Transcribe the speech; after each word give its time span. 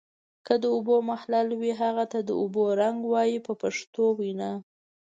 که 0.45 0.53
د 0.63 0.65
اوبو 0.75 0.95
محلل 1.09 1.47
وي 1.59 1.71
هغه 1.81 2.05
ته 2.11 2.19
د 2.27 2.29
اوبو 2.41 2.63
رنګ 2.81 2.99
وایي 3.13 3.39
په 3.47 3.53
پښتو 3.61 4.03
وینا. 4.19 4.51